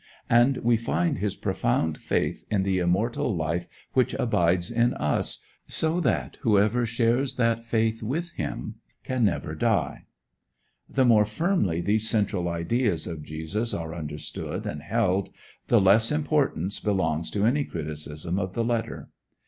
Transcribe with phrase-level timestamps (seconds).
[0.31, 5.99] And we find his profound faith in the immortal life which abides in us, so
[5.99, 10.05] that whoever shares that faith with him can never die.
[10.89, 15.29] The more firmly these central ideas of Jesus are understood and held,
[15.67, 19.09] the less importance belongs to any criticism of the letter.